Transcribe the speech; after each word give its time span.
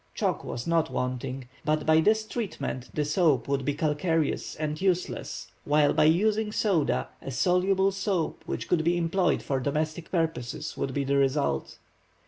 Chalk 0.15 0.43
was 0.43 0.65
not 0.65 0.89
wanting, 0.89 1.47
but 1.63 1.85
by 1.85 2.01
this 2.01 2.25
treatment 2.25 2.89
the 2.91 3.05
soap 3.05 3.47
would 3.47 3.63
be 3.63 3.75
calcareous 3.75 4.55
and 4.55 4.81
useless, 4.81 5.51
while 5.63 5.93
by 5.93 6.05
using 6.05 6.51
soda, 6.51 7.09
a 7.21 7.29
soluble 7.29 7.91
soap, 7.91 8.41
which 8.47 8.67
could 8.67 8.83
be 8.83 8.97
employed 8.97 9.43
for 9.43 9.59
domestic 9.59 10.09
purposes, 10.09 10.75
would 10.75 10.91
be 10.95 11.03
the 11.03 11.17
result. 11.17 11.77